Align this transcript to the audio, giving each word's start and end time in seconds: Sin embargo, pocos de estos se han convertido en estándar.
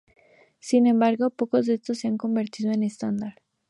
Sin 0.57 0.87
embargo, 0.87 1.29
pocos 1.29 1.67
de 1.67 1.75
estos 1.75 1.99
se 1.99 2.07
han 2.07 2.17
convertido 2.17 2.71
en 2.71 2.81
estándar. 2.81 3.35